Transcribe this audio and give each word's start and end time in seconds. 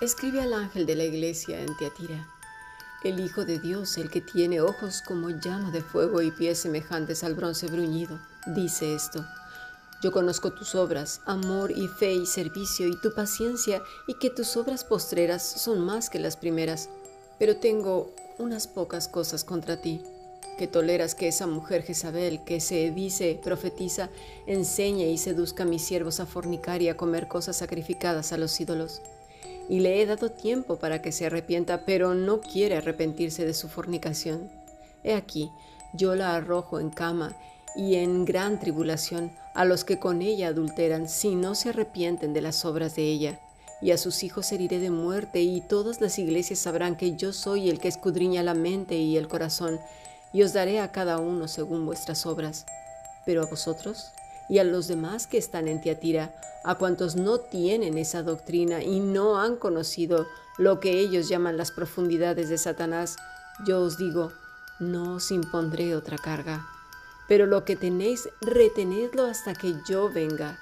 Escribe 0.00 0.40
al 0.40 0.52
ángel 0.52 0.86
de 0.86 0.96
la 0.96 1.04
iglesia 1.04 1.60
en 1.62 1.76
Teatira. 1.76 2.26
El 3.04 3.20
Hijo 3.20 3.44
de 3.44 3.60
Dios, 3.60 3.96
el 3.96 4.10
que 4.10 4.20
tiene 4.20 4.60
ojos 4.60 5.02
como 5.06 5.30
llama 5.30 5.70
de 5.70 5.82
fuego 5.82 6.20
y 6.20 6.32
pies 6.32 6.58
semejantes 6.58 7.22
al 7.22 7.34
bronce 7.34 7.68
bruñido, 7.68 8.18
dice 8.44 8.92
esto. 8.92 9.24
Yo 10.02 10.10
conozco 10.10 10.52
tus 10.52 10.74
obras, 10.74 11.20
amor 11.26 11.70
y 11.70 11.86
fe 11.86 12.12
y 12.12 12.26
servicio 12.26 12.88
y 12.88 13.00
tu 13.00 13.14
paciencia 13.14 13.82
y 14.08 14.14
que 14.14 14.30
tus 14.30 14.56
obras 14.56 14.82
postreras 14.82 15.44
son 15.44 15.78
más 15.78 16.10
que 16.10 16.18
las 16.18 16.36
primeras. 16.36 16.88
Pero 17.38 17.58
tengo 17.58 18.12
unas 18.38 18.66
pocas 18.66 19.06
cosas 19.06 19.44
contra 19.44 19.80
ti, 19.80 20.02
que 20.58 20.66
toleras 20.66 21.14
que 21.14 21.28
esa 21.28 21.46
mujer 21.46 21.84
Jezabel, 21.84 22.42
que 22.44 22.60
se 22.60 22.90
dice 22.90 23.40
profetiza, 23.44 24.10
enseñe 24.48 25.06
y 25.12 25.18
seduzca 25.18 25.62
a 25.62 25.66
mis 25.66 25.84
siervos 25.84 26.18
a 26.18 26.26
fornicar 26.26 26.82
y 26.82 26.88
a 26.88 26.96
comer 26.96 27.28
cosas 27.28 27.58
sacrificadas 27.58 28.32
a 28.32 28.38
los 28.38 28.60
ídolos 28.60 29.00
y 29.68 29.80
le 29.80 30.00
he 30.00 30.06
dado 30.06 30.30
tiempo 30.30 30.76
para 30.76 31.02
que 31.02 31.12
se 31.12 31.26
arrepienta, 31.26 31.84
pero 31.84 32.14
no 32.14 32.40
quiere 32.40 32.76
arrepentirse 32.76 33.44
de 33.46 33.54
su 33.54 33.68
fornicación. 33.68 34.50
He 35.02 35.14
aquí, 35.14 35.50
yo 35.92 36.14
la 36.14 36.34
arrojo 36.34 36.80
en 36.80 36.90
cama 36.90 37.36
y 37.76 37.96
en 37.96 38.24
gran 38.24 38.60
tribulación 38.60 39.32
a 39.54 39.64
los 39.64 39.84
que 39.84 39.98
con 39.98 40.22
ella 40.22 40.48
adulteran, 40.48 41.08
si 41.08 41.34
no 41.34 41.54
se 41.54 41.70
arrepienten 41.70 42.32
de 42.32 42.42
las 42.42 42.64
obras 42.64 42.96
de 42.96 43.04
ella. 43.04 43.40
Y 43.80 43.90
a 43.90 43.98
sus 43.98 44.22
hijos 44.22 44.50
heriré 44.52 44.78
de 44.78 44.90
muerte, 44.90 45.42
y 45.42 45.60
todas 45.60 46.00
las 46.00 46.18
iglesias 46.18 46.58
sabrán 46.58 46.96
que 46.96 47.16
yo 47.16 47.32
soy 47.32 47.68
el 47.68 47.78
que 47.78 47.88
escudriña 47.88 48.42
la 48.42 48.54
mente 48.54 48.96
y 48.96 49.16
el 49.16 49.28
corazón, 49.28 49.78
y 50.32 50.42
os 50.42 50.52
daré 50.52 50.80
a 50.80 50.90
cada 50.90 51.18
uno 51.18 51.48
según 51.48 51.86
vuestras 51.86 52.26
obras. 52.26 52.66
Pero 53.26 53.42
a 53.42 53.46
vosotros 53.46 54.10
y 54.48 54.58
a 54.58 54.64
los 54.64 54.88
demás 54.88 55.26
que 55.26 55.38
están 55.38 55.68
en 55.68 55.80
Tiatira, 55.80 56.34
a 56.64 56.76
cuantos 56.76 57.16
no 57.16 57.38
tienen 57.38 57.98
esa 57.98 58.22
doctrina 58.22 58.82
y 58.82 59.00
no 59.00 59.38
han 59.38 59.56
conocido 59.56 60.26
lo 60.58 60.80
que 60.80 60.98
ellos 60.98 61.28
llaman 61.28 61.56
las 61.56 61.70
profundidades 61.72 62.48
de 62.48 62.58
Satanás, 62.58 63.16
yo 63.66 63.80
os 63.80 63.98
digo, 63.98 64.32
no 64.78 65.14
os 65.14 65.30
impondré 65.30 65.94
otra 65.94 66.18
carga. 66.18 66.66
Pero 67.28 67.46
lo 67.46 67.64
que 67.64 67.76
tenéis, 67.76 68.28
retenedlo 68.40 69.24
hasta 69.24 69.54
que 69.54 69.74
yo 69.88 70.10
venga. 70.10 70.58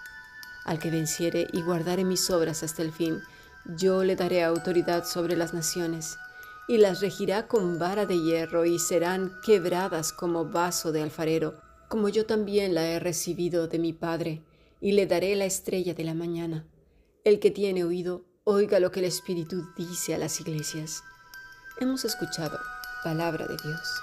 Al 0.64 0.78
que 0.78 0.90
venciere 0.90 1.48
y 1.52 1.62
guardare 1.62 2.04
mis 2.04 2.30
obras 2.30 2.62
hasta 2.62 2.82
el 2.82 2.92
fin, 2.92 3.20
yo 3.64 4.04
le 4.04 4.16
daré 4.16 4.42
autoridad 4.44 5.04
sobre 5.04 5.36
las 5.36 5.54
naciones, 5.54 6.18
y 6.68 6.78
las 6.78 7.00
regirá 7.00 7.48
con 7.48 7.78
vara 7.78 8.06
de 8.06 8.20
hierro, 8.20 8.64
y 8.64 8.78
serán 8.78 9.32
quebradas 9.44 10.12
como 10.12 10.46
vaso 10.46 10.92
de 10.92 11.02
alfarero, 11.02 11.61
como 11.92 12.08
yo 12.08 12.24
también 12.24 12.74
la 12.74 12.88
he 12.88 12.98
recibido 12.98 13.68
de 13.68 13.78
mi 13.78 13.92
Padre, 13.92 14.40
y 14.80 14.92
le 14.92 15.06
daré 15.06 15.36
la 15.36 15.44
estrella 15.44 15.92
de 15.92 16.04
la 16.04 16.14
mañana. 16.14 16.66
El 17.22 17.38
que 17.38 17.50
tiene 17.50 17.84
oído, 17.84 18.24
oiga 18.44 18.80
lo 18.80 18.90
que 18.90 19.00
el 19.00 19.04
Espíritu 19.04 19.66
dice 19.76 20.14
a 20.14 20.18
las 20.18 20.40
iglesias. 20.40 21.02
Hemos 21.80 22.06
escuchado 22.06 22.58
palabra 23.04 23.46
de 23.46 23.56
Dios. 23.62 24.02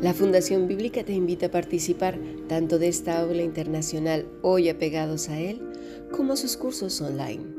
La 0.00 0.14
Fundación 0.14 0.68
Bíblica 0.68 1.04
te 1.04 1.12
invita 1.12 1.48
a 1.48 1.50
participar 1.50 2.18
tanto 2.48 2.78
de 2.78 2.88
esta 2.88 3.20
aula 3.20 3.42
internacional 3.42 4.26
hoy 4.40 4.70
apegados 4.70 5.28
a 5.28 5.38
él, 5.38 5.60
como 6.10 6.32
a 6.32 6.36
sus 6.36 6.56
cursos 6.56 7.02
online 7.02 7.57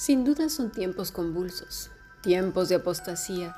Sin 0.00 0.24
duda 0.24 0.48
son 0.48 0.72
tiempos 0.72 1.12
convulsos 1.12 1.90
tiempos 2.22 2.70
de 2.70 2.76
apostasía, 2.76 3.54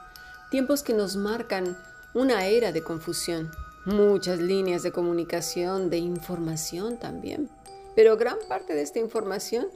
tiempos 0.51 0.83
que 0.83 0.93
nos 0.93 1.15
marcan 1.15 1.77
una 2.15 2.47
era 2.47 2.73
de 2.73 2.83
confusión, 2.83 3.49
muchas 3.87 4.41
líneas 4.41 4.83
de 4.83 4.91
comunicación, 4.91 5.89
de 5.89 5.99
información 5.99 6.99
también. 6.99 7.49
Pero 7.95 8.17
gran 8.17 8.39
parte 8.49 8.75
de 8.75 8.83
esta 8.83 8.99
información 8.99 9.69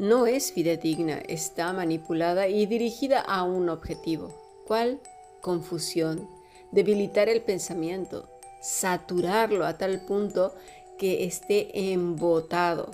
no 0.00 0.26
es 0.26 0.50
fidedigna, 0.52 1.18
está 1.28 1.72
manipulada 1.72 2.48
y 2.48 2.66
dirigida 2.66 3.20
a 3.20 3.44
un 3.44 3.68
objetivo. 3.68 4.34
¿Cuál? 4.66 5.00
Confusión, 5.40 6.28
debilitar 6.72 7.28
el 7.28 7.42
pensamiento, 7.42 8.28
saturarlo 8.60 9.64
a 9.64 9.78
tal 9.78 10.00
punto 10.00 10.54
que 10.98 11.24
esté 11.24 11.92
embotado. 11.92 12.90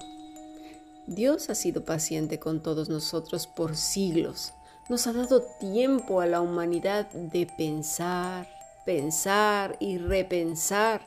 Dios 1.11 1.51
ha 1.51 1.57
sido 1.57 1.85
paciente 1.85 2.39
con 2.39 2.63
todos 2.63 2.89
nosotros 2.89 3.49
por 3.49 3.77
siglos. 3.77 4.55
Nos 4.89 5.09
ha 5.09 5.13
dado 5.13 5.43
tiempo 5.59 6.21
a 6.21 6.27
la 6.27 6.41
humanidad 6.41 7.11
de 7.11 7.47
pensar, 7.47 8.49
pensar 8.87 9.77
y 9.81 9.99
repensar 9.99 11.05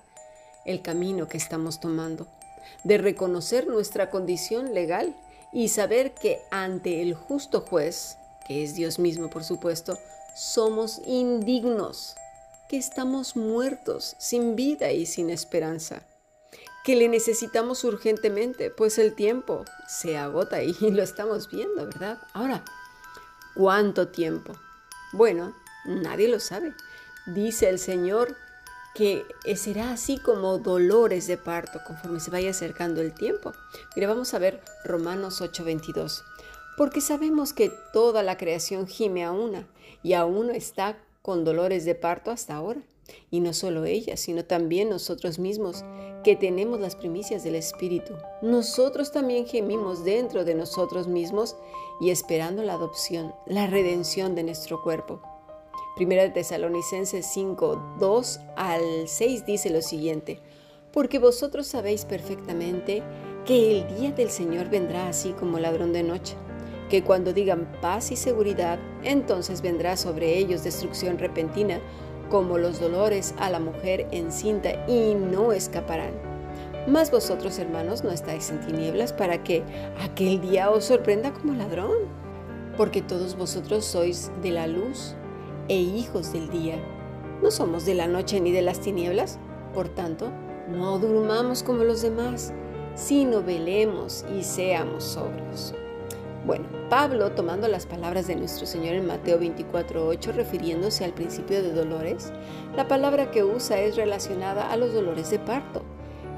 el 0.65 0.81
camino 0.81 1.29
que 1.29 1.37
estamos 1.37 1.79
tomando, 1.79 2.27
de 2.83 2.97
reconocer 2.97 3.65
nuestra 3.65 4.09
condición 4.09 4.73
legal 4.73 5.15
y 5.53 5.69
saber 5.69 6.13
que 6.13 6.41
ante 6.51 7.01
el 7.01 7.13
justo 7.13 7.61
juez, 7.61 8.17
que 8.45 8.61
es 8.61 8.75
Dios 8.75 8.99
mismo 8.99 9.29
por 9.29 9.45
supuesto, 9.45 9.97
somos 10.35 10.99
indignos, 11.05 12.15
que 12.67 12.75
estamos 12.75 13.37
muertos, 13.37 14.17
sin 14.19 14.57
vida 14.57 14.91
y 14.91 15.05
sin 15.05 15.29
esperanza, 15.29 16.03
que 16.83 16.95
le 16.95 17.07
necesitamos 17.07 17.83
urgentemente, 17.83 18.69
pues 18.69 18.97
el 18.97 19.13
tiempo 19.13 19.65
se 19.87 20.17
agota 20.17 20.63
y 20.63 20.73
lo 20.91 21.03
estamos 21.03 21.49
viendo, 21.49 21.85
¿verdad? 21.85 22.19
Ahora, 22.33 22.63
¿Cuánto 23.55 24.07
tiempo? 24.07 24.53
Bueno, 25.11 25.55
nadie 25.85 26.27
lo 26.27 26.39
sabe. 26.39 26.73
Dice 27.27 27.69
el 27.69 27.77
Señor 27.77 28.35
que 28.95 29.25
será 29.55 29.91
así 29.91 30.17
como 30.17 30.57
dolores 30.57 31.27
de 31.27 31.37
parto 31.37 31.79
conforme 31.85 32.19
se 32.19 32.31
vaya 32.31 32.49
acercando 32.49 33.01
el 33.01 33.13
tiempo. 33.13 33.53
Mira, 33.95 34.07
vamos 34.07 34.33
a 34.33 34.39
ver 34.39 34.59
Romanos 34.83 35.39
8:22. 35.41 36.23
Porque 36.77 36.99
sabemos 36.99 37.53
que 37.53 37.71
toda 37.93 38.23
la 38.23 38.37
creación 38.37 38.87
gime 38.87 39.23
a 39.23 39.31
una 39.31 39.67
y 40.01 40.13
aún 40.13 40.49
está 40.49 40.97
con 41.21 41.45
dolores 41.45 41.85
de 41.85 41.93
parto 41.93 42.31
hasta 42.31 42.55
ahora. 42.55 42.81
Y 43.31 43.39
no 43.39 43.53
solo 43.53 43.85
ella, 43.85 44.17
sino 44.17 44.45
también 44.45 44.89
nosotros 44.89 45.39
mismos, 45.39 45.83
que 46.23 46.35
tenemos 46.35 46.79
las 46.79 46.95
primicias 46.95 47.43
del 47.43 47.55
Espíritu. 47.55 48.13
Nosotros 48.41 49.11
también 49.11 49.45
gemimos 49.45 50.03
dentro 50.03 50.45
de 50.45 50.55
nosotros 50.55 51.07
mismos 51.07 51.55
y 51.99 52.09
esperando 52.09 52.63
la 52.63 52.73
adopción, 52.73 53.33
la 53.45 53.67
redención 53.67 54.35
de 54.35 54.43
nuestro 54.43 54.81
cuerpo. 54.81 55.21
Primera 55.95 56.23
de 56.23 56.31
Tesalonicenses 56.31 57.25
5, 57.33 57.97
2 57.99 58.39
al 58.55 59.07
6 59.07 59.45
dice 59.45 59.69
lo 59.69 59.81
siguiente, 59.81 60.39
porque 60.91 61.19
vosotros 61.19 61.67
sabéis 61.67 62.05
perfectamente 62.05 63.03
que 63.45 63.81
el 63.81 63.95
día 63.95 64.11
del 64.11 64.31
Señor 64.31 64.69
vendrá 64.69 65.07
así 65.07 65.33
como 65.33 65.59
ladrón 65.59 65.93
de 65.93 66.01
noche, 66.01 66.35
que 66.89 67.03
cuando 67.03 67.33
digan 67.33 67.77
paz 67.81 68.11
y 68.11 68.15
seguridad, 68.15 68.79
entonces 69.03 69.61
vendrá 69.61 69.95
sobre 69.95 70.37
ellos 70.37 70.63
destrucción 70.63 71.19
repentina, 71.19 71.79
como 72.29 72.57
los 72.57 72.79
dolores 72.79 73.33
a 73.37 73.49
la 73.49 73.59
mujer 73.59 74.07
encinta 74.11 74.85
y 74.87 75.15
no 75.15 75.51
escaparán. 75.51 76.13
Mas 76.87 77.11
vosotros, 77.11 77.59
hermanos, 77.59 78.03
no 78.03 78.11
estáis 78.11 78.49
en 78.49 78.59
tinieblas 78.59 79.13
para 79.13 79.43
que 79.43 79.63
aquel 80.01 80.41
día 80.41 80.69
os 80.69 80.85
sorprenda 80.85 81.31
como 81.31 81.53
ladrón, 81.53 81.91
porque 82.75 83.01
todos 83.01 83.37
vosotros 83.37 83.85
sois 83.85 84.31
de 84.41 84.51
la 84.51 84.67
luz 84.67 85.15
e 85.69 85.77
hijos 85.77 86.33
del 86.33 86.49
día. 86.49 86.75
No 87.41 87.51
somos 87.51 87.85
de 87.85 87.93
la 87.93 88.07
noche 88.07 88.39
ni 88.41 88.51
de 88.51 88.61
las 88.61 88.79
tinieblas, 88.79 89.39
por 89.73 89.87
tanto, 89.89 90.29
no 90.69 90.99
durmamos 90.99 91.63
como 91.63 91.83
los 91.83 92.01
demás, 92.01 92.53
sino 92.95 93.41
velemos 93.41 94.25
y 94.37 94.43
seamos 94.43 95.03
sobrios. 95.03 95.73
Bueno, 96.45 96.65
Pablo, 96.89 97.31
tomando 97.31 97.69
las 97.69 97.85
palabras 97.85 98.27
de 98.27 98.35
nuestro 98.35 98.65
Señor 98.65 98.95
en 98.95 99.07
Mateo 99.07 99.39
24.8, 99.39 100.33
refiriéndose 100.33 101.05
al 101.05 101.13
principio 101.13 101.63
de 101.63 101.71
dolores, 101.71 102.33
la 102.75 102.85
palabra 102.89 103.31
que 103.31 103.45
usa 103.45 103.79
es 103.79 103.95
relacionada 103.95 104.69
a 104.69 104.75
los 104.75 104.93
dolores 104.93 105.29
de 105.29 105.39
parto. 105.39 105.83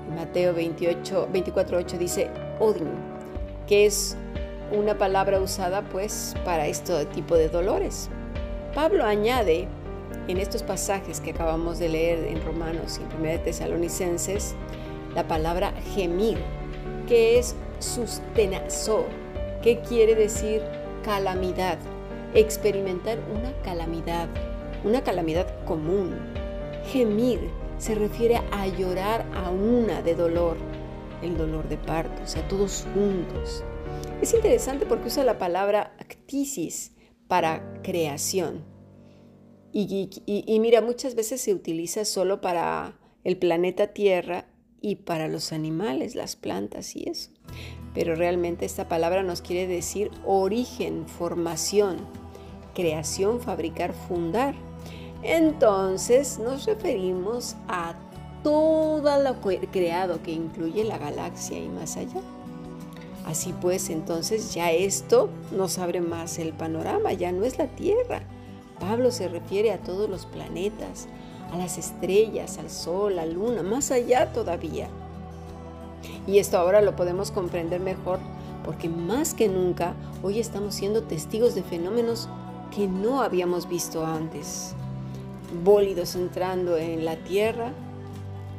En 0.07 0.15
Mateo 0.15 0.53
28, 0.53 1.29
24.8 1.33 1.97
dice 1.97 2.29
odin, 2.59 2.91
que 3.65 3.87
es 3.87 4.15
una 4.71 4.95
palabra 4.95 5.39
usada 5.39 5.81
pues 5.81 6.35
para 6.45 6.67
este 6.67 7.05
tipo 7.07 7.35
de 7.35 7.49
dolores. 7.49 8.09
Pablo 8.75 9.05
añade 9.05 9.67
en 10.27 10.37
estos 10.37 10.61
pasajes 10.61 11.19
que 11.19 11.31
acabamos 11.31 11.79
de 11.79 11.89
leer 11.89 12.25
en 12.25 12.45
Romanos 12.45 12.99
y 12.99 13.23
1 13.23 13.39
Tesalonicenses, 13.41 14.53
la 15.15 15.27
palabra 15.27 15.73
gemir, 15.95 16.37
que 17.07 17.39
es 17.39 17.55
sustenazo, 17.79 19.05
que 19.65 19.79
quiere 19.79 20.13
decir 20.13 20.61
calamidad, 21.03 21.79
experimentar 22.35 23.17
una 23.35 23.51
calamidad, 23.63 24.29
una 24.83 25.03
calamidad 25.03 25.47
común. 25.65 26.15
Gemir 26.91 27.39
se 27.79 27.95
refiere 27.95 28.35
a 28.51 28.67
llorar 28.67 29.25
a 29.33 29.49
una 29.49 30.03
de 30.03 30.13
dolor, 30.13 30.57
el 31.23 31.35
dolor 31.35 31.67
de 31.67 31.77
parto, 31.77 32.21
o 32.21 32.27
sea, 32.27 32.47
todos 32.47 32.85
juntos. 32.93 33.63
Es 34.21 34.35
interesante 34.35 34.85
porque 34.85 35.07
usa 35.07 35.23
la 35.23 35.39
palabra 35.39 35.95
actisis 35.97 36.91
para 37.27 37.81
creación. 37.81 38.63
Y, 39.73 40.59
mira, 40.61 40.81
muchas 40.81 41.15
veces 41.15 41.41
se 41.41 41.55
utiliza 41.55 42.05
solo 42.05 42.39
para 42.39 42.99
el 43.23 43.35
planeta 43.37 43.87
Tierra 43.87 44.45
y 44.79 44.97
para 44.97 45.27
los 45.27 45.51
animales, 45.51 46.13
las 46.13 46.35
plantas 46.35 46.95
y 46.95 47.09
eso. 47.09 47.31
Pero 47.95 48.13
realmente 48.13 48.65
esta 48.65 48.87
palabra 48.87 49.23
nos 49.23 49.41
quiere 49.41 49.65
decir 49.65 50.11
origen, 50.25 51.07
formación, 51.07 51.97
creación, 52.75 53.39
fabricar, 53.39 53.93
fundar. 53.93 54.53
Entonces 55.23 56.37
nos 56.37 56.65
referimos 56.65 57.55
a 57.67 57.95
todo 58.43 59.23
lo 59.23 59.41
creado 59.71 60.21
que 60.21 60.31
incluye 60.31 60.83
la 60.83 60.99
galaxia 60.99 61.57
y 61.57 61.67
más 61.69 61.97
allá. 61.97 62.21
Así 63.25 63.55
pues, 63.59 63.89
entonces 63.89 64.53
ya 64.53 64.71
esto 64.71 65.29
nos 65.51 65.79
abre 65.79 66.01
más 66.01 66.37
el 66.37 66.53
panorama, 66.53 67.11
ya 67.13 67.31
no 67.31 67.43
es 67.43 67.57
la 67.57 67.65
Tierra, 67.65 68.21
Pablo 68.79 69.11
se 69.11 69.27
refiere 69.27 69.71
a 69.71 69.79
todos 69.79 70.09
los 70.09 70.25
planetas, 70.25 71.07
a 71.51 71.57
las 71.57 71.77
estrellas, 71.77 72.57
al 72.57 72.69
sol, 72.69 73.13
a 73.13 73.25
la 73.25 73.31
luna, 73.31 73.63
más 73.63 73.91
allá 73.91 74.31
todavía. 74.33 74.89
Y 76.27 76.39
esto 76.39 76.57
ahora 76.57 76.81
lo 76.81 76.95
podemos 76.95 77.31
comprender 77.31 77.79
mejor 77.79 78.19
porque 78.63 78.89
más 78.89 79.33
que 79.33 79.47
nunca 79.47 79.93
hoy 80.23 80.39
estamos 80.39 80.75
siendo 80.75 81.03
testigos 81.03 81.53
de 81.53 81.63
fenómenos 81.63 82.27
que 82.75 82.87
no 82.87 83.21
habíamos 83.21 83.69
visto 83.69 84.05
antes. 84.05 84.73
Bólidos 85.63 86.15
entrando 86.15 86.75
en 86.77 87.05
la 87.05 87.15
Tierra, 87.17 87.71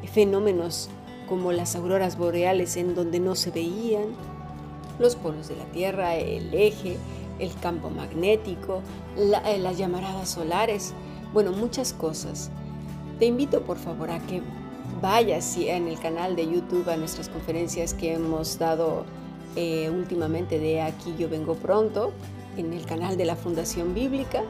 fenómenos 0.06 0.88
como 1.28 1.50
las 1.50 1.74
auroras 1.74 2.16
boreales 2.16 2.76
en 2.76 2.94
donde 2.94 3.18
no 3.18 3.34
se 3.34 3.50
veían, 3.50 4.04
los 4.98 5.16
polos 5.16 5.48
de 5.48 5.56
la 5.56 5.64
Tierra, 5.66 6.14
el 6.14 6.54
eje, 6.54 6.96
el 7.38 7.52
campo 7.60 7.90
magnético, 7.90 8.82
eh, 9.16 9.58
las 9.58 9.76
llamaradas 9.76 10.30
solares, 10.30 10.94
bueno, 11.32 11.52
muchas 11.52 11.92
cosas. 11.92 12.50
Te 13.18 13.26
invito 13.26 13.62
por 13.62 13.76
favor 13.76 14.10
a 14.10 14.20
que 14.20 14.42
vayas 15.00 15.56
en 15.56 15.88
el 15.88 15.98
canal 15.98 16.36
de 16.36 16.46
YouTube 16.46 16.88
a 16.88 16.96
nuestras 16.96 17.28
conferencias 17.28 17.94
que 17.94 18.14
hemos 18.14 18.58
dado 18.58 19.04
eh, 19.56 19.90
últimamente 19.90 20.58
de 20.58 20.82
aquí 20.82 21.14
yo 21.18 21.28
vengo 21.28 21.54
pronto, 21.54 22.12
en 22.56 22.72
el 22.72 22.84
canal 22.86 23.16
de 23.16 23.24
la 23.24 23.36
Fundación 23.36 23.94
Bíblica 23.94 24.42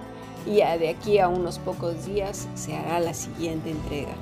y 0.46 0.56
de 0.56 0.88
aquí 0.88 1.18
a 1.18 1.28
unos 1.28 1.58
pocos 1.58 2.06
días 2.06 2.48
se 2.54 2.76
hará 2.76 3.00
la 3.00 3.14
siguiente 3.14 3.70
entrega. 3.70 4.12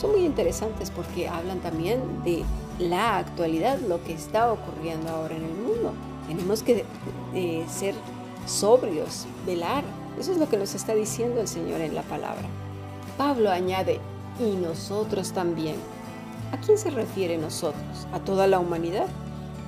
Son 0.00 0.12
muy 0.12 0.24
interesantes 0.24 0.90
porque 0.90 1.28
hablan 1.28 1.58
también 1.60 2.00
de 2.24 2.44
la 2.78 3.18
actualidad, 3.18 3.78
lo 3.80 4.02
que 4.04 4.14
está 4.14 4.52
ocurriendo 4.52 5.10
ahora 5.10 5.36
en 5.36 5.44
el 5.44 5.54
mundo. 5.54 5.92
Tenemos 6.28 6.62
que 6.62 6.84
eh, 7.34 7.64
ser 7.68 7.94
sobrios, 8.46 9.26
velar. 9.44 9.84
Eso 10.18 10.32
es 10.32 10.38
lo 10.38 10.48
que 10.48 10.56
nos 10.56 10.74
está 10.74 10.94
diciendo 10.94 11.40
el 11.40 11.48
Señor 11.48 11.80
en 11.80 11.94
la 11.94 12.02
palabra. 12.02 12.44
Pablo 13.18 13.50
añade, 13.50 14.00
y 14.38 14.56
nosotros 14.56 15.32
también. 15.32 15.76
¿A 16.52 16.58
quién 16.58 16.78
se 16.78 16.90
refiere 16.90 17.38
nosotros? 17.38 18.06
¿A 18.12 18.20
toda 18.20 18.46
la 18.46 18.58
humanidad? 18.58 19.06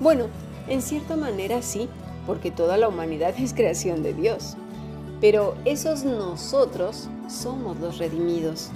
Bueno, 0.00 0.26
en 0.68 0.82
cierta 0.82 1.16
manera 1.16 1.62
sí, 1.62 1.88
porque 2.26 2.50
toda 2.50 2.76
la 2.76 2.88
humanidad 2.88 3.34
es 3.38 3.54
creación 3.54 4.02
de 4.02 4.14
Dios. 4.14 4.56
Pero 5.20 5.54
esos 5.64 6.04
nosotros 6.04 7.08
somos 7.28 7.78
los 7.78 7.98
redimidos, 7.98 8.70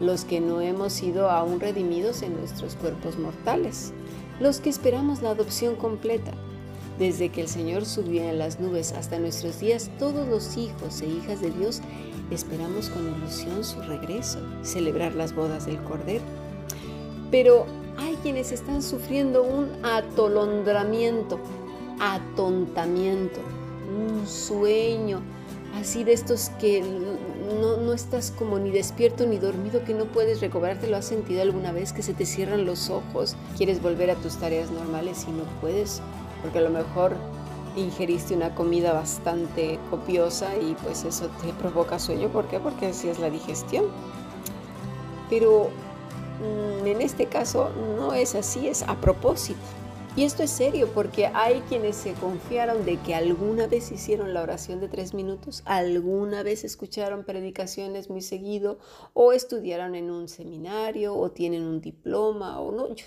los 0.00 0.24
que 0.24 0.40
no 0.40 0.60
hemos 0.60 0.92
sido 0.92 1.30
aún 1.30 1.60
redimidos 1.60 2.22
en 2.22 2.36
nuestros 2.36 2.74
cuerpos 2.76 3.18
mortales, 3.18 3.92
los 4.40 4.60
que 4.60 4.70
esperamos 4.70 5.20
la 5.20 5.30
adopción 5.30 5.76
completa, 5.76 6.32
desde 7.00 7.30
que 7.30 7.40
el 7.40 7.48
Señor 7.48 7.86
subió 7.86 8.22
en 8.24 8.38
las 8.38 8.60
nubes 8.60 8.92
hasta 8.92 9.18
nuestros 9.18 9.58
días, 9.58 9.90
todos 9.98 10.28
los 10.28 10.58
hijos 10.58 11.00
e 11.00 11.06
hijas 11.06 11.40
de 11.40 11.50
Dios 11.50 11.80
esperamos 12.30 12.90
con 12.90 13.16
ilusión 13.16 13.64
su 13.64 13.80
regreso, 13.80 14.38
celebrar 14.62 15.14
las 15.14 15.34
bodas 15.34 15.64
del 15.64 15.82
Cordero. 15.82 16.22
Pero 17.30 17.64
hay 17.96 18.16
quienes 18.16 18.52
están 18.52 18.82
sufriendo 18.82 19.42
un 19.42 19.70
atolondramiento, 19.82 21.40
atontamiento, 21.98 23.40
un 23.88 24.28
sueño, 24.28 25.22
así 25.80 26.04
de 26.04 26.12
estos 26.12 26.50
que 26.60 26.82
no, 26.82 27.78
no, 27.78 27.94
estás 27.94 28.30
como 28.30 28.58
ni 28.58 28.70
despierto 28.70 29.26
ni 29.26 29.38
dormido, 29.38 29.84
que 29.84 29.94
no 29.94 30.04
puedes 30.04 30.42
recobrarte. 30.42 30.86
¿Lo 30.86 30.98
has 30.98 31.06
sentido 31.06 31.40
alguna 31.40 31.72
vez 31.72 31.94
que 31.94 32.02
se 32.02 32.12
te 32.12 32.26
cierran 32.26 32.66
los 32.66 32.90
ojos? 32.90 33.36
Quieres 33.56 33.80
volver 33.80 34.10
a 34.10 34.16
tus 34.16 34.36
tareas 34.36 34.70
normales 34.70 35.24
y 35.26 35.32
no 35.32 35.44
puedes 35.62 36.02
porque 36.42 36.58
a 36.58 36.62
lo 36.62 36.70
mejor 36.70 37.16
ingeriste 37.76 38.34
una 38.34 38.54
comida 38.54 38.92
bastante 38.92 39.78
copiosa 39.90 40.56
y 40.56 40.74
pues 40.82 41.04
eso 41.04 41.28
te 41.42 41.52
provoca 41.52 41.98
sueño. 41.98 42.28
¿Por 42.28 42.46
qué? 42.46 42.58
Porque 42.58 42.86
así 42.86 43.08
es 43.08 43.18
la 43.18 43.30
digestión. 43.30 43.86
Pero 45.28 45.70
mm, 46.40 46.86
en 46.86 47.00
este 47.00 47.26
caso 47.26 47.70
no 47.96 48.12
es 48.14 48.34
así, 48.34 48.68
es 48.68 48.82
a 48.82 48.96
propósito. 48.96 49.60
Y 50.16 50.24
esto 50.24 50.42
es 50.42 50.50
serio 50.50 50.88
porque 50.92 51.26
hay 51.26 51.60
quienes 51.68 51.94
se 51.94 52.14
confiaron 52.14 52.84
de 52.84 52.96
que 52.98 53.14
alguna 53.14 53.68
vez 53.68 53.92
hicieron 53.92 54.34
la 54.34 54.42
oración 54.42 54.80
de 54.80 54.88
tres 54.88 55.14
minutos, 55.14 55.62
alguna 55.66 56.42
vez 56.42 56.64
escucharon 56.64 57.22
predicaciones 57.22 58.10
muy 58.10 58.20
seguido 58.20 58.80
o 59.14 59.32
estudiaron 59.32 59.94
en 59.94 60.10
un 60.10 60.28
seminario 60.28 61.14
o 61.14 61.30
tienen 61.30 61.62
un 61.62 61.80
diploma 61.80 62.60
o 62.60 62.72
no, 62.72 62.88
yo, 62.92 63.06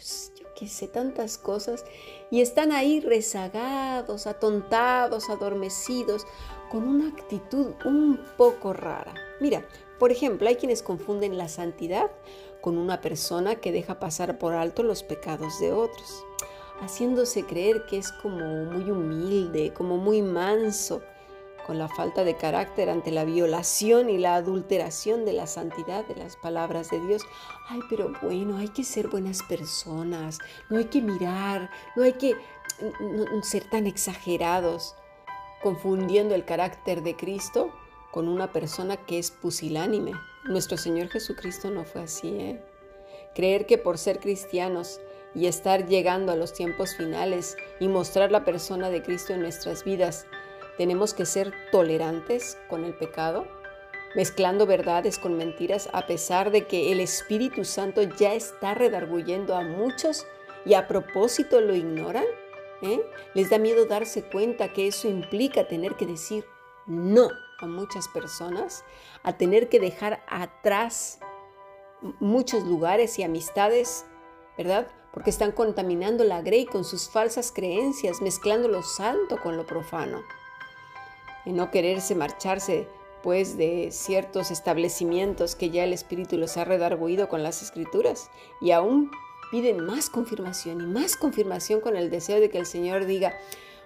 qué 0.55 0.67
sé, 0.69 0.87
tantas 0.87 1.37
cosas 1.37 1.83
y 2.31 2.39
están 2.39 2.71
ahí 2.71 3.01
rezagados, 3.01 4.25
atontados, 4.25 5.29
adormecidos, 5.29 6.25
con 6.71 6.87
una 6.87 7.09
actitud 7.09 7.73
un 7.83 8.17
poco 8.37 8.71
rara. 8.71 9.13
Mira, 9.41 9.67
por 9.99 10.13
ejemplo, 10.13 10.47
hay 10.47 10.55
quienes 10.55 10.81
confunden 10.81 11.37
la 11.37 11.49
santidad 11.49 12.09
con 12.61 12.77
una 12.77 13.01
persona 13.01 13.57
que 13.57 13.73
deja 13.73 13.99
pasar 13.99 14.39
por 14.39 14.53
alto 14.53 14.83
los 14.83 15.03
pecados 15.03 15.59
de 15.59 15.73
otros 15.73 16.23
haciéndose 16.81 17.45
creer 17.45 17.85
que 17.85 17.97
es 17.97 18.11
como 18.11 18.65
muy 18.65 18.89
humilde, 18.89 19.73
como 19.73 19.97
muy 19.97 20.21
manso, 20.21 21.01
con 21.65 21.77
la 21.77 21.87
falta 21.87 22.23
de 22.23 22.35
carácter 22.35 22.89
ante 22.89 23.11
la 23.11 23.23
violación 23.23 24.09
y 24.09 24.17
la 24.17 24.35
adulteración 24.35 25.25
de 25.25 25.33
la 25.33 25.47
santidad 25.47 26.05
de 26.05 26.15
las 26.15 26.35
palabras 26.35 26.89
de 26.89 26.99
Dios. 26.99 27.23
Ay, 27.69 27.79
pero 27.89 28.11
bueno, 28.21 28.57
hay 28.57 28.67
que 28.69 28.83
ser 28.83 29.07
buenas 29.07 29.41
personas, 29.43 30.39
no 30.69 30.77
hay 30.77 30.85
que 30.85 31.01
mirar, 31.01 31.69
no 31.95 32.03
hay 32.03 32.13
que 32.13 32.35
ser 33.43 33.69
tan 33.69 33.87
exagerados, 33.87 34.95
confundiendo 35.61 36.35
el 36.35 36.43
carácter 36.43 37.01
de 37.01 37.15
Cristo 37.15 37.71
con 38.11 38.27
una 38.27 38.51
persona 38.51 38.97
que 38.97 39.17
es 39.17 39.31
pusilánime. 39.31 40.11
Nuestro 40.43 40.77
Señor 40.77 41.07
Jesucristo 41.07 41.71
no 41.71 41.85
fue 41.85 42.01
así, 42.01 42.27
¿eh? 42.27 42.63
Creer 43.33 43.65
que 43.65 43.77
por 43.77 43.97
ser 43.97 44.19
cristianos 44.19 44.99
y 45.35 45.47
estar 45.47 45.87
llegando 45.87 46.31
a 46.31 46.35
los 46.35 46.53
tiempos 46.53 46.95
finales 46.95 47.57
y 47.79 47.87
mostrar 47.87 48.31
la 48.31 48.45
persona 48.45 48.89
de 48.89 49.01
Cristo 49.01 49.33
en 49.33 49.41
nuestras 49.41 49.83
vidas, 49.83 50.25
tenemos 50.77 51.13
que 51.13 51.25
ser 51.25 51.53
tolerantes 51.71 52.57
con 52.69 52.83
el 52.83 52.93
pecado, 52.93 53.47
mezclando 54.15 54.65
verdades 54.65 55.17
con 55.17 55.37
mentiras 55.37 55.89
a 55.93 56.05
pesar 56.07 56.51
de 56.51 56.67
que 56.67 56.91
el 56.91 56.99
Espíritu 56.99 57.65
Santo 57.65 58.01
ya 58.03 58.33
está 58.33 58.73
redarguyendo 58.73 59.55
a 59.55 59.63
muchos 59.63 60.25
y 60.65 60.75
a 60.75 60.87
propósito 60.87 61.61
lo 61.61 61.75
ignoran. 61.75 62.25
¿Eh? 62.81 63.01
Les 63.33 63.49
da 63.49 63.59
miedo 63.59 63.85
darse 63.85 64.23
cuenta 64.23 64.73
que 64.73 64.87
eso 64.87 65.07
implica 65.07 65.67
tener 65.69 65.95
que 65.95 66.05
decir 66.05 66.45
no 66.85 67.29
a 67.59 67.65
muchas 67.65 68.09
personas, 68.09 68.83
a 69.23 69.37
tener 69.37 69.69
que 69.69 69.79
dejar 69.79 70.21
atrás 70.27 71.19
muchos 72.19 72.63
lugares 72.65 73.17
y 73.19 73.23
amistades, 73.23 74.05
¿verdad? 74.57 74.87
Porque 75.13 75.29
están 75.29 75.51
contaminando 75.51 76.23
la 76.23 76.41
grey 76.41 76.65
con 76.65 76.83
sus 76.83 77.07
falsas 77.07 77.51
creencias, 77.51 78.19
mezclando 78.21 78.67
lo 78.67 78.81
santo 78.81 79.39
con 79.41 79.55
lo 79.55 79.65
profano. 79.65 80.23
Y 81.45 81.51
no 81.51 81.69
quererse 81.69 82.15
marcharse, 82.15 82.87
pues, 83.21 83.55
de 83.55 83.89
ciertos 83.91 84.49
establecimientos 84.49 85.55
que 85.55 85.69
ya 85.69 85.83
el 85.83 85.93
Espíritu 85.93 86.37
los 86.37 86.57
ha 86.57 86.65
redarguido 86.65 87.29
con 87.29 87.43
las 87.43 87.61
Escrituras, 87.61 88.31
y 88.59 88.71
aún 88.71 89.11
piden 89.51 89.85
más 89.85 90.09
confirmación 90.09 90.81
y 90.81 90.85
más 90.87 91.15
confirmación 91.15 91.79
con 91.79 91.95
el 91.95 92.09
deseo 92.09 92.39
de 92.39 92.49
que 92.49 92.57
el 92.57 92.65
Señor 92.65 93.05
diga, 93.05 93.35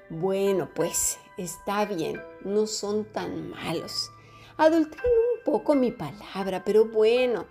bueno, 0.10 0.70
pues, 0.74 1.20
está 1.36 1.84
bien, 1.84 2.22
no 2.46 2.68
son 2.68 3.04
tan 3.04 3.50
malos. 3.50 4.12
Adulteran 4.56 5.06
un 5.06 5.44
poco 5.44 5.76
mi 5.76 5.92
palabra, 5.92 6.64
pero 6.64 6.86
bueno, 6.86 7.46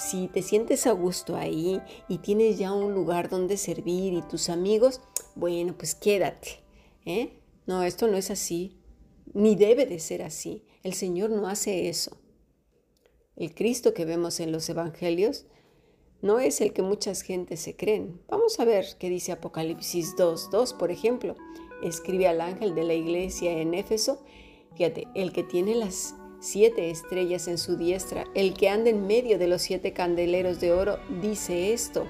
si 0.00 0.28
te 0.28 0.42
sientes 0.42 0.86
a 0.86 0.92
gusto 0.92 1.36
ahí 1.36 1.80
y 2.08 2.18
tienes 2.18 2.58
ya 2.58 2.72
un 2.72 2.94
lugar 2.94 3.28
donde 3.28 3.56
servir 3.56 4.14
y 4.14 4.22
tus 4.22 4.48
amigos, 4.48 5.00
bueno, 5.34 5.74
pues 5.76 5.94
quédate. 5.94 6.60
¿eh? 7.04 7.38
No, 7.66 7.82
esto 7.82 8.08
no 8.08 8.16
es 8.16 8.30
así, 8.30 8.78
ni 9.34 9.56
debe 9.56 9.86
de 9.86 9.98
ser 9.98 10.22
así. 10.22 10.64
El 10.82 10.94
Señor 10.94 11.30
no 11.30 11.48
hace 11.48 11.88
eso. 11.88 12.16
El 13.36 13.54
Cristo 13.54 13.94
que 13.94 14.04
vemos 14.04 14.40
en 14.40 14.52
los 14.52 14.68
Evangelios 14.68 15.46
no 16.22 16.40
es 16.40 16.60
el 16.60 16.72
que 16.72 16.82
muchas 16.82 17.22
gentes 17.22 17.60
se 17.60 17.76
creen. 17.76 18.20
Vamos 18.28 18.58
a 18.58 18.64
ver 18.64 18.86
qué 18.98 19.08
dice 19.08 19.32
Apocalipsis 19.32 20.16
2, 20.16 20.50
2, 20.50 20.74
por 20.74 20.90
ejemplo. 20.90 21.36
Escribe 21.82 22.28
al 22.28 22.40
ángel 22.40 22.74
de 22.74 22.84
la 22.84 22.94
iglesia 22.94 23.52
en 23.52 23.74
Éfeso, 23.74 24.22
fíjate, 24.76 25.08
el 25.14 25.32
que 25.32 25.42
tiene 25.42 25.74
las 25.74 26.14
siete 26.40 26.90
estrellas 26.90 27.46
en 27.48 27.58
su 27.58 27.76
diestra, 27.76 28.24
el 28.34 28.54
que 28.54 28.70
anda 28.70 28.90
en 28.90 29.06
medio 29.06 29.38
de 29.38 29.46
los 29.46 29.62
siete 29.62 29.92
candeleros 29.92 30.58
de 30.58 30.72
oro, 30.72 30.98
dice 31.20 31.72
esto. 31.72 32.06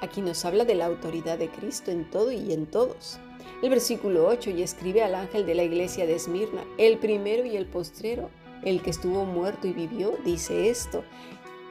Aquí 0.00 0.20
nos 0.20 0.44
habla 0.44 0.64
de 0.64 0.76
la 0.76 0.86
autoridad 0.86 1.38
de 1.38 1.48
Cristo 1.48 1.90
en 1.90 2.08
todo 2.08 2.32
y 2.32 2.52
en 2.52 2.66
todos. 2.66 3.18
El 3.62 3.70
versículo 3.70 4.26
8 4.28 4.50
y 4.50 4.62
escribe 4.62 5.02
al 5.02 5.14
ángel 5.14 5.46
de 5.46 5.54
la 5.54 5.64
iglesia 5.64 6.06
de 6.06 6.14
Esmirna, 6.14 6.64
el 6.78 6.98
primero 6.98 7.44
y 7.44 7.56
el 7.56 7.66
postrero, 7.66 8.30
el 8.64 8.82
que 8.82 8.90
estuvo 8.90 9.24
muerto 9.24 9.66
y 9.66 9.72
vivió, 9.72 10.16
dice 10.24 10.70
esto, 10.70 11.04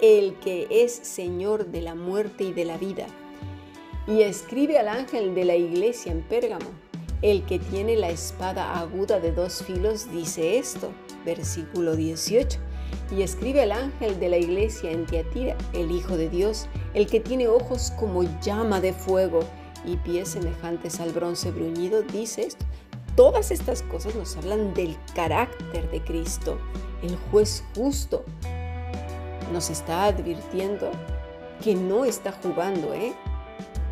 el 0.01 0.36
que 0.39 0.68
es 0.70 0.94
Señor 0.94 1.68
de 1.68 1.82
la 1.82 1.96
muerte 1.96 2.44
y 2.44 2.53
de 2.53 2.65
la 2.65 2.77
vida. 2.77 3.08
Y 4.08 4.22
escribe 4.22 4.80
al 4.80 4.89
ángel 4.89 5.34
de 5.36 5.46
la 5.46 5.56
iglesia 5.56 6.12
en 6.12 6.22
Pérgamo, 6.22 6.70
el 7.22 7.46
que 7.46 7.60
tiene 7.60 7.96
la 7.96 8.10
espada 8.10 8.80
aguda 8.80 9.20
de 9.20 9.32
dos 9.32 9.63
filos, 9.63 10.12
dice 10.12 10.58
esto, 10.58 10.91
versículo 11.25 11.96
18. 11.96 12.60
Y 13.16 13.22
escribe 13.22 13.62
al 13.62 13.72
ángel 13.72 14.20
de 14.20 14.30
la 14.30 14.38
iglesia 14.38 14.92
en 14.92 15.06
Tiatira, 15.06 15.58
el 15.74 15.92
Hijo 15.92 16.18
de 16.18 16.30
Dios, 16.30 16.68
el 16.94 17.08
que 17.08 17.20
tiene 17.20 17.48
ojos 17.48 17.92
como 18.00 18.24
llama 18.42 18.82
de 18.82 18.94
fuego 18.94 19.42
y 19.86 19.98
pies 19.98 20.30
semejantes 20.30 21.00
al 21.00 21.12
bronce 21.12 21.51
bruñido, 21.51 22.04
dice 22.04 22.44
esto. 22.44 22.66
Todas 23.16 23.51
estas 23.51 23.82
cosas 23.84 24.16
nos 24.16 24.38
hablan 24.38 24.74
del 24.74 24.98
carácter 25.13 25.90
de 25.92 26.01
Cristo, 26.01 26.58
el 27.01 27.18
juez 27.30 27.63
justo, 27.75 28.24
nos 29.51 29.70
está 29.70 30.06
advirtiendo 30.06 30.92
que 31.62 31.75
no 31.75 32.06
está 32.06 32.32
jugando, 32.32 32.94
¿eh? 32.94 33.13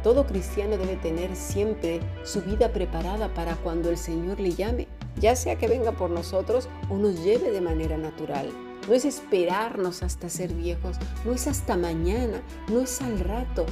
Todo 0.03 0.25
cristiano 0.25 0.77
debe 0.77 0.95
tener 0.95 1.35
siempre 1.35 1.99
su 2.23 2.41
vida 2.41 2.71
preparada 2.71 3.33
para 3.33 3.55
cuando 3.55 3.89
el 3.89 3.97
Señor 3.97 4.39
le 4.39 4.51
llame, 4.51 4.87
ya 5.19 5.35
sea 5.35 5.57
que 5.57 5.67
venga 5.67 5.91
por 5.91 6.09
nosotros 6.09 6.69
o 6.89 6.95
nos 6.95 7.23
lleve 7.23 7.51
de 7.51 7.61
manera 7.61 7.97
natural. 7.97 8.51
No 8.87 8.93
es 8.93 9.05
esperarnos 9.05 10.01
hasta 10.01 10.29
ser 10.29 10.53
viejos, 10.53 10.97
no 11.25 11.33
es 11.33 11.47
hasta 11.47 11.77
mañana, 11.77 12.41
no 12.69 12.79
es 12.79 13.01
al 13.01 13.19
rato, 13.19 13.65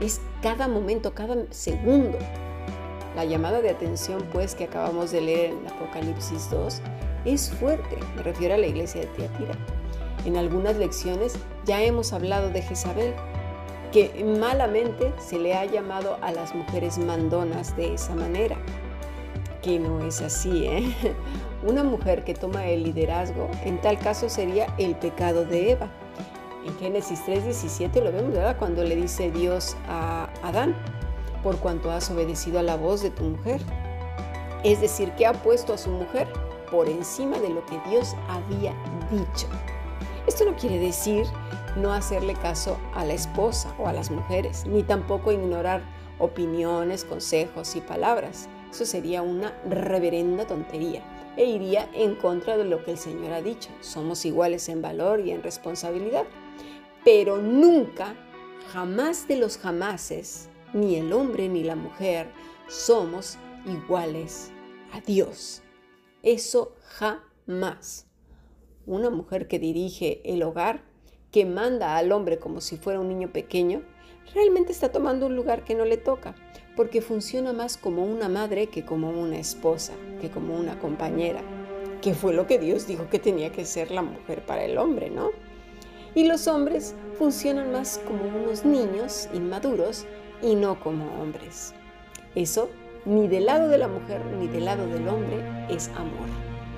es 0.00 0.20
cada 0.42 0.66
momento, 0.66 1.14
cada 1.14 1.36
segundo. 1.50 2.18
La 3.14 3.24
llamada 3.24 3.60
de 3.60 3.70
atención, 3.70 4.26
pues, 4.32 4.54
que 4.54 4.64
acabamos 4.64 5.12
de 5.12 5.20
leer 5.20 5.50
en 5.52 5.66
Apocalipsis 5.68 6.50
2, 6.50 6.80
es 7.24 7.50
fuerte, 7.50 7.96
me 8.16 8.22
refiero 8.22 8.54
a 8.54 8.58
la 8.58 8.66
iglesia 8.66 9.02
de 9.02 9.06
Tiatira. 9.08 9.54
En 10.24 10.36
algunas 10.36 10.76
lecciones 10.76 11.36
ya 11.64 11.82
hemos 11.82 12.12
hablado 12.12 12.50
de 12.50 12.62
Jezabel, 12.62 13.14
que 13.92 14.24
malamente 14.40 15.12
se 15.18 15.38
le 15.38 15.54
ha 15.54 15.64
llamado 15.66 16.18
a 16.20 16.32
las 16.32 16.54
mujeres 16.54 16.98
mandonas 16.98 17.76
de 17.76 17.94
esa 17.94 18.16
manera, 18.16 18.56
que 19.64 19.78
no 19.78 20.00
es 20.00 20.20
así, 20.20 20.66
¿eh? 20.66 20.94
Una 21.66 21.82
mujer 21.82 22.22
que 22.24 22.34
toma 22.34 22.66
el 22.66 22.82
liderazgo, 22.82 23.48
en 23.64 23.80
tal 23.80 23.98
caso 23.98 24.28
sería 24.28 24.66
el 24.76 24.94
pecado 24.94 25.46
de 25.46 25.72
Eva. 25.72 25.90
En 26.66 26.76
Génesis 26.78 27.20
3:17 27.26 28.02
lo 28.02 28.12
vemos, 28.12 28.34
¿verdad? 28.34 28.58
Cuando 28.58 28.84
le 28.84 28.94
dice 28.94 29.30
Dios 29.30 29.76
a 29.88 30.28
Adán, 30.42 30.76
por 31.42 31.56
cuanto 31.58 31.90
has 31.90 32.10
obedecido 32.10 32.58
a 32.58 32.62
la 32.62 32.76
voz 32.76 33.02
de 33.02 33.10
tu 33.10 33.24
mujer. 33.24 33.62
Es 34.64 34.80
decir, 34.82 35.12
que 35.12 35.26
ha 35.26 35.32
puesto 35.32 35.72
a 35.72 35.78
su 35.78 35.90
mujer 35.90 36.28
por 36.70 36.88
encima 36.88 37.38
de 37.38 37.48
lo 37.48 37.64
que 37.64 37.78
Dios 37.88 38.14
había 38.28 38.74
dicho. 39.10 39.46
Esto 40.26 40.44
no 40.44 40.56
quiere 40.56 40.78
decir 40.78 41.26
no 41.76 41.92
hacerle 41.92 42.34
caso 42.34 42.78
a 42.94 43.04
la 43.04 43.14
esposa 43.14 43.74
o 43.78 43.88
a 43.88 43.92
las 43.92 44.10
mujeres, 44.10 44.64
ni 44.66 44.82
tampoco 44.82 45.32
ignorar 45.32 45.82
opiniones, 46.18 47.04
consejos 47.04 47.76
y 47.76 47.80
palabras. 47.80 48.48
Eso 48.74 48.86
sería 48.86 49.22
una 49.22 49.56
reverenda 49.70 50.48
tontería 50.48 51.04
e 51.36 51.44
iría 51.44 51.88
en 51.94 52.16
contra 52.16 52.56
de 52.56 52.64
lo 52.64 52.84
que 52.84 52.90
el 52.90 52.98
Señor 52.98 53.32
ha 53.32 53.40
dicho. 53.40 53.70
Somos 53.78 54.24
iguales 54.24 54.68
en 54.68 54.82
valor 54.82 55.20
y 55.20 55.30
en 55.30 55.44
responsabilidad. 55.44 56.24
Pero 57.04 57.36
nunca, 57.36 58.16
jamás 58.72 59.28
de 59.28 59.36
los 59.36 59.58
jamases, 59.58 60.48
ni 60.72 60.96
el 60.96 61.12
hombre 61.12 61.48
ni 61.48 61.62
la 61.62 61.76
mujer, 61.76 62.26
somos 62.66 63.38
iguales 63.64 64.50
a 64.92 65.00
Dios. 65.00 65.62
Eso 66.24 66.74
jamás 66.82 68.08
una 68.86 69.08
mujer 69.08 69.46
que 69.46 69.60
dirige 69.60 70.20
el 70.24 70.42
hogar, 70.42 70.82
que 71.30 71.46
manda 71.46 71.96
al 71.96 72.10
hombre 72.10 72.40
como 72.40 72.60
si 72.60 72.76
fuera 72.76 72.98
un 72.98 73.06
niño 73.06 73.32
pequeño, 73.32 73.84
realmente 74.34 74.72
está 74.72 74.90
tomando 74.90 75.26
un 75.26 75.36
lugar 75.36 75.62
que 75.62 75.76
no 75.76 75.84
le 75.84 75.96
toca, 75.96 76.34
porque 76.76 77.00
funciona 77.00 77.52
más 77.52 77.76
como 77.76 78.04
una 78.04 78.28
madre 78.28 78.68
que 78.68 78.84
como 78.84 79.10
una 79.10 79.38
esposa, 79.38 79.94
que 80.20 80.30
como 80.30 80.56
una 80.56 80.78
compañera, 80.78 81.42
que 82.00 82.14
fue 82.14 82.34
lo 82.34 82.46
que 82.46 82.58
Dios 82.58 82.86
dijo 82.86 83.08
que 83.08 83.18
tenía 83.18 83.52
que 83.52 83.64
ser 83.64 83.90
la 83.90 84.02
mujer 84.02 84.44
para 84.44 84.64
el 84.64 84.78
hombre, 84.78 85.10
¿no? 85.10 85.30
Y 86.14 86.24
los 86.26 86.46
hombres 86.46 86.94
funcionan 87.18 87.72
más 87.72 88.00
como 88.06 88.24
unos 88.24 88.64
niños 88.64 89.28
inmaduros 89.32 90.06
y 90.42 90.54
no 90.54 90.78
como 90.80 91.20
hombres. 91.20 91.74
Eso 92.34 92.70
ni 93.04 93.28
del 93.28 93.46
lado 93.46 93.68
de 93.68 93.78
la 93.78 93.88
mujer 93.88 94.24
ni 94.38 94.48
del 94.48 94.64
lado 94.64 94.86
del 94.86 95.08
hombre 95.08 95.38
es 95.68 95.88
amor 95.88 96.28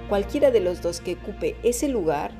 cualquiera 0.08 0.50
de 0.50 0.60
los 0.60 0.82
dos 0.82 1.00
que 1.00 1.14
ocupe 1.14 1.56
ese 1.62 1.88
lugar, 1.88 2.30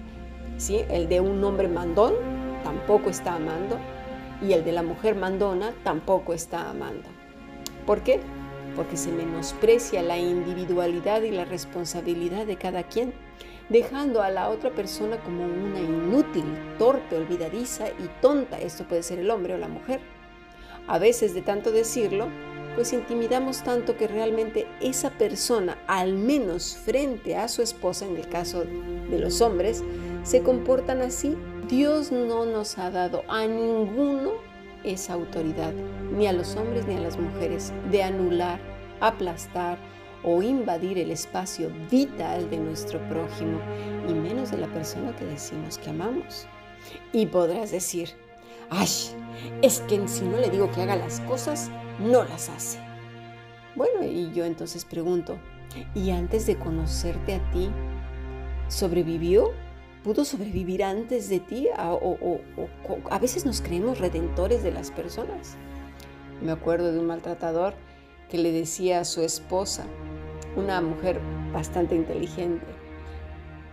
¿sí? 0.57 0.85
el 0.89 1.09
de 1.09 1.21
un 1.21 1.43
hombre 1.43 1.69
mandón 1.69 2.15
tampoco 2.63 3.11
está 3.11 3.35
amando 3.35 3.79
y 4.43 4.53
el 4.53 4.65
de 4.65 4.73
la 4.73 4.83
mujer 4.83 5.17
mandona 5.17 5.73
tampoco 5.83 6.33
está 6.33 6.71
amando. 6.71 7.16
¿Por 7.87 8.03
qué? 8.03 8.21
Porque 8.75 8.97
se 8.97 9.13
menosprecia 9.13 10.03
la 10.03 10.19
individualidad 10.19 11.23
y 11.23 11.31
la 11.31 11.45
responsabilidad 11.45 12.45
de 12.45 12.57
cada 12.57 12.83
quien, 12.83 13.15
dejando 13.69 14.23
a 14.23 14.31
la 14.31 14.51
otra 14.51 14.71
persona 14.71 15.19
como 15.23 15.45
una 15.45 15.81
inútil, 15.81 16.45
torpe, 16.79 17.17
olvidadiza 17.17 17.89
y 17.89 18.09
tonta. 18.21 18.59
Esto 18.59 18.85
puede 18.85 19.03
ser 19.03 19.21
el 19.21 19.31
hombre 19.31 19.55
o 19.55 19.59
la 19.59 19.69
mujer. 19.69 20.01
A 20.89 20.99
veces 20.99 21.35
de 21.35 21.43
tanto 21.43 21.73
decirlo, 21.73 22.29
pues 22.77 22.93
intimidamos 22.93 23.63
tanto 23.63 23.97
que 23.97 24.07
realmente 24.07 24.67
esa 24.81 25.11
persona, 25.11 25.79
al 25.87 26.13
menos 26.15 26.77
frente 26.77 27.35
a 27.37 27.49
su 27.49 27.63
esposa, 27.63 28.05
en 28.05 28.17
el 28.17 28.29
caso 28.29 28.65
de 28.65 29.19
los 29.19 29.41
hombres, 29.41 29.83
se 30.25 30.43
comportan 30.43 31.01
así. 31.01 31.37
Dios 31.69 32.13
no 32.13 32.45
nos 32.45 32.79
ha 32.79 32.91
dado 32.91 33.23
a 33.29 33.47
ninguno 33.47 34.33
esa 34.85 35.15
autoridad, 35.15 35.73
ni 36.17 36.27
a 36.27 36.33
los 36.33 36.57
hombres 36.57 36.87
ni 36.87 36.95
a 36.95 37.01
las 37.01 37.19
mujeres, 37.19 37.73
de 37.91 38.03
anular, 38.03 38.61
aplastar 39.01 39.79
o 40.25 40.43
invadir 40.43 40.99
el 40.99 41.11
espacio 41.11 41.71
vital 41.91 42.51
de 42.51 42.59
nuestro 42.59 42.99
prójimo, 43.09 43.61
y 44.09 44.13
menos 44.15 44.51
de 44.51 44.59
la 44.59 44.67
persona 44.69 45.15
que 45.15 45.25
decimos 45.25 45.79
que 45.79 45.91
amamos. 45.91 46.47
Y 47.13 47.27
podrás 47.27 47.71
decir, 47.71 48.11
ay, 48.71 48.89
es 49.63 49.81
que 49.83 50.09
si 50.09 50.25
no 50.25 50.39
le 50.39 50.51
digo 50.51 50.71
que 50.71 50.83
haga 50.83 50.97
las 50.97 51.21
cosas, 51.21 51.71
no 52.01 52.25
las 52.25 52.49
hace. 52.49 52.79
Bueno, 53.75 54.05
y 54.05 54.33
yo 54.33 54.45
entonces 54.45 54.85
pregunto, 54.85 55.39
¿y 55.95 56.11
antes 56.11 56.47
de 56.47 56.57
conocerte 56.57 57.35
a 57.35 57.51
ti, 57.51 57.71
sobrevivió? 58.69 59.53
¿Pudo 60.03 60.25
sobrevivir 60.25 60.83
antes 60.83 61.29
de 61.29 61.41
ti? 61.41 61.69
O, 61.79 62.41
a 63.11 63.19
veces 63.19 63.45
nos 63.45 63.61
creemos 63.61 63.99
redentores 63.99 64.63
de 64.63 64.73
las 64.73 64.91
personas. 64.91 65.57
Me 66.43 66.53
acuerdo 66.53 66.93
de 66.93 66.99
un 66.99 67.07
maltratador 67.07 67.75
que 68.31 68.39
le 68.39 68.53
decía 68.53 69.01
a 69.01 69.05
su 69.05 69.23
esposa, 69.23 69.85
una 70.57 70.81
mujer 70.81 71.21
bastante 71.53 71.95
inteligente, 71.95 72.67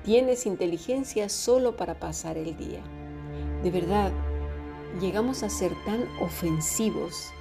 tienes 0.03 0.45
inteligencia 0.45 1.29
solo 1.29 1.75
para 1.75 1.99
pasar 1.99 2.37
el 2.37 2.57
día. 2.57 2.81
De 3.63 3.71
verdad, 3.71 4.11
llegamos 4.99 5.43
a 5.43 5.49
ser 5.49 5.71
tan 5.85 6.03
ofensivos 6.21 7.33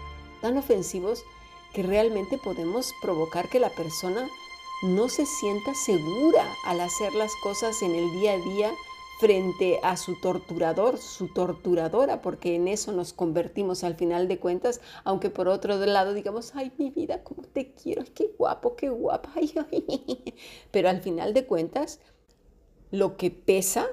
tan 0.43 0.59
ofensivos 0.59 1.25
que 1.73 1.83
realmente 1.83 2.37
podemos 2.37 2.93
provocar 3.01 3.49
que 3.49 3.61
la 3.61 3.71
persona 3.71 4.29
no 4.83 5.09
se 5.09 5.25
sienta 5.25 5.75
segura 5.75 6.45
al 6.67 6.81
hacer 6.81 7.15
las 7.15 7.33
cosas 7.43 7.81
en 7.81 7.95
el 7.95 8.13
día 8.13 8.33
a 8.33 8.39
día 8.39 8.73
frente 9.23 9.79
a 9.85 9.97
su 9.97 10.17
torturador, 10.21 10.99
su 10.99 11.29
torturadora, 11.29 12.21
porque 12.23 12.57
en 12.57 12.67
eso 12.67 12.91
nos 12.91 13.13
convertimos 13.13 13.85
al 13.85 13.95
final 13.95 14.27
de 14.27 14.41
cuentas, 14.41 14.81
aunque 15.05 15.31
por 15.31 15.47
otro 15.47 15.77
lado 15.77 16.13
digamos, 16.13 16.57
ay, 16.57 16.73
mi 16.77 16.91
vida, 16.91 17.23
cómo 17.23 17.45
te 17.45 17.73
quiero, 17.73 18.03
qué 18.17 18.35
guapo, 18.37 18.75
qué 18.75 18.89
guapa, 18.89 19.33
Pero 20.73 20.89
al 20.89 21.03
final 21.03 21.35
de 21.35 21.47
cuentas, 21.47 22.01
lo 22.91 23.17
que 23.17 23.31
pesa 23.31 23.87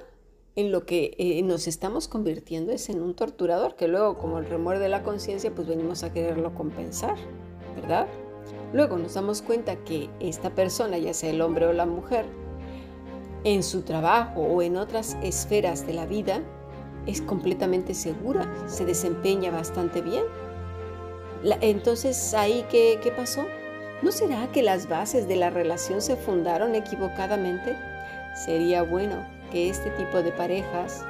en 0.56 0.72
lo 0.72 0.84
que 0.84 1.14
eh, 1.16 1.40
nos 1.42 1.68
estamos 1.68 2.08
convirtiendo 2.08 2.72
es 2.72 2.88
en 2.88 3.00
un 3.00 3.14
torturador, 3.14 3.76
que 3.76 3.86
luego 3.86 4.18
como 4.18 4.40
el 4.40 4.46
remuerde 4.46 4.88
la 4.88 5.04
conciencia, 5.04 5.54
pues 5.54 5.68
venimos 5.68 6.02
a 6.02 6.12
quererlo 6.12 6.56
compensar, 6.56 7.16
¿verdad? 7.76 8.08
Luego 8.72 8.98
nos 8.98 9.14
damos 9.14 9.42
cuenta 9.42 9.76
que 9.84 10.10
esta 10.18 10.56
persona, 10.56 10.98
ya 10.98 11.14
sea 11.14 11.30
el 11.30 11.40
hombre 11.40 11.66
o 11.66 11.72
la 11.72 11.86
mujer, 11.86 12.26
en 13.44 13.62
su 13.62 13.82
trabajo 13.82 14.40
o 14.40 14.62
en 14.62 14.76
otras 14.76 15.16
esferas 15.22 15.86
de 15.86 15.94
la 15.94 16.06
vida, 16.06 16.40
es 17.06 17.22
completamente 17.22 17.94
segura, 17.94 18.52
se 18.66 18.84
desempeña 18.84 19.50
bastante 19.50 20.02
bien. 20.02 20.24
entonces, 21.60 22.34
¿ahí 22.34 22.64
qué, 22.70 23.00
qué 23.02 23.10
pasó? 23.10 23.44
¿No 24.02 24.12
será 24.12 24.50
que 24.52 24.62
las 24.62 24.88
bases 24.88 25.28
de 25.28 25.36
la 25.36 25.50
relación 25.50 26.00
se 26.00 26.16
fundaron 26.16 26.74
equivocadamente? 26.74 27.76
Sería 28.44 28.82
bueno 28.82 29.16
que 29.50 29.68
este 29.68 29.90
tipo 29.90 30.22
de 30.22 30.32
parejas 30.32 31.04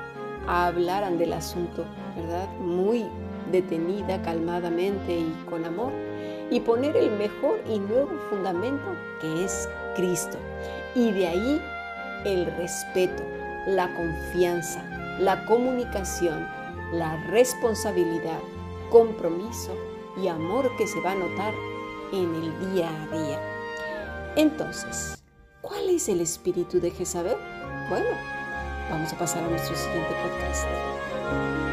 hablaran 0.47 1.19
del 1.19 1.33
asunto, 1.33 1.85
¿verdad? 2.17 2.49
Muy 2.59 3.05
detenida, 3.53 4.23
calmadamente 4.23 5.19
y 5.19 5.33
con 5.49 5.65
amor, 5.65 5.93
y 6.51 6.61
poner 6.61 6.97
el 6.97 7.11
mejor 7.13 7.61
y 7.69 7.79
nuevo 7.79 8.11
fundamento 8.29 8.85
que 9.21 9.45
es 9.45 9.69
Cristo. 9.95 10.39
Y 10.95 11.13
de 11.13 11.29
ahí 11.29 11.63
el 12.25 12.47
respeto, 12.57 13.23
la 13.67 13.93
confianza, 13.95 14.83
la 15.19 15.45
comunicación, 15.47 16.47
la 16.93 17.17
responsabilidad, 17.29 18.41
compromiso 18.91 19.75
y 20.23 20.29
amor 20.29 20.71
que 20.77 20.87
se 20.87 21.01
va 21.01 21.13
a 21.13 21.17
notar 21.17 21.55
en 22.13 22.35
el 22.35 22.73
día 22.73 22.89
a 22.89 23.17
día. 23.17 23.41
Entonces, 24.37 25.23
¿cuál 25.61 25.89
es 25.91 26.09
el 26.09 26.21
espíritu 26.21 26.81
de 26.81 26.91
Jezabel? 26.91 27.37
Bueno, 27.89 28.09
vamos 28.91 29.13
a 29.13 29.19
pasar 29.19 29.45
a 29.45 29.49
nuestro 29.49 29.77
siguiente 29.77 30.15
podcast. 30.23 31.70